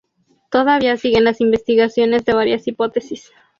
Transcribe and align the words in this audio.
Todavía 0.49 0.97
siguen 0.97 1.25
las 1.25 1.41
investigaciones 1.41 2.25
de 2.25 2.33
varias 2.33 2.67
hipótesis. 2.67 3.29